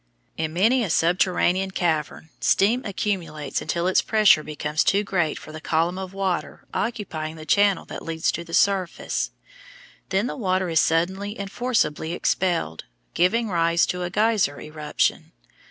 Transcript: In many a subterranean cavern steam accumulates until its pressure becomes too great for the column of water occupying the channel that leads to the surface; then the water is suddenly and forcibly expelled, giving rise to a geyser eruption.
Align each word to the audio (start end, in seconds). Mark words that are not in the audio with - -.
In 0.35 0.51
many 0.53 0.83
a 0.83 0.89
subterranean 0.89 1.69
cavern 1.69 2.29
steam 2.39 2.83
accumulates 2.85 3.61
until 3.61 3.85
its 3.85 4.01
pressure 4.01 4.41
becomes 4.41 4.83
too 4.83 5.03
great 5.03 5.37
for 5.37 5.51
the 5.51 5.61
column 5.61 5.99
of 5.99 6.11
water 6.11 6.65
occupying 6.73 7.35
the 7.35 7.45
channel 7.45 7.85
that 7.85 8.01
leads 8.01 8.31
to 8.31 8.43
the 8.43 8.55
surface; 8.55 9.29
then 10.09 10.25
the 10.25 10.35
water 10.35 10.69
is 10.69 10.79
suddenly 10.79 11.37
and 11.37 11.51
forcibly 11.51 12.13
expelled, 12.13 12.85
giving 13.13 13.47
rise 13.47 13.85
to 13.85 14.01
a 14.01 14.09
geyser 14.09 14.59
eruption. 14.59 15.33